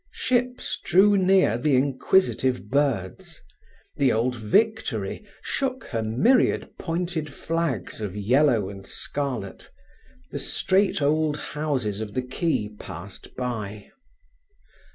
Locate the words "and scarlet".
8.67-9.69